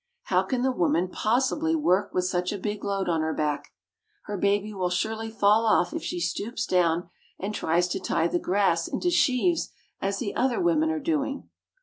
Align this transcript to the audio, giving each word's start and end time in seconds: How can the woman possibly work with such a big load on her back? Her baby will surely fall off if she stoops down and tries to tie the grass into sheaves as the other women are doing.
How 0.23 0.41
can 0.41 0.63
the 0.63 0.71
woman 0.71 1.09
possibly 1.09 1.75
work 1.75 2.11
with 2.11 2.25
such 2.25 2.51
a 2.51 2.57
big 2.57 2.83
load 2.83 3.07
on 3.07 3.21
her 3.21 3.35
back? 3.35 3.67
Her 4.23 4.35
baby 4.35 4.73
will 4.73 4.89
surely 4.89 5.29
fall 5.29 5.63
off 5.67 5.93
if 5.93 6.01
she 6.01 6.19
stoops 6.19 6.65
down 6.65 7.11
and 7.37 7.53
tries 7.53 7.87
to 7.89 7.99
tie 7.99 8.27
the 8.27 8.39
grass 8.39 8.87
into 8.87 9.11
sheaves 9.11 9.69
as 10.01 10.17
the 10.17 10.35
other 10.35 10.59
women 10.59 10.89
are 10.89 10.99
doing. 10.99 11.49